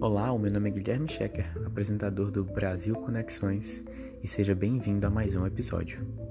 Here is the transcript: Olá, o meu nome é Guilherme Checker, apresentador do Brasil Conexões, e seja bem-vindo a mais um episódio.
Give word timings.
Olá, 0.00 0.32
o 0.32 0.38
meu 0.38 0.50
nome 0.50 0.68
é 0.68 0.72
Guilherme 0.72 1.08
Checker, 1.08 1.46
apresentador 1.64 2.30
do 2.30 2.44
Brasil 2.44 2.94
Conexões, 2.94 3.84
e 4.22 4.26
seja 4.26 4.54
bem-vindo 4.54 5.06
a 5.06 5.10
mais 5.10 5.34
um 5.34 5.46
episódio. 5.46 6.23